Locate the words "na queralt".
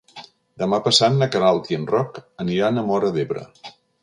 1.19-1.69